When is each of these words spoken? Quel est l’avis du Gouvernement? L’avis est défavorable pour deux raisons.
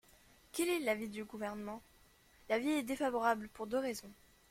Quel 0.51 0.67
est 0.69 0.79
l’avis 0.79 1.09
du 1.09 1.23
Gouvernement? 1.25 1.79
L’avis 2.49 2.71
est 2.71 2.81
défavorable 2.81 3.49
pour 3.53 3.67
deux 3.67 3.77
raisons. 3.77 4.09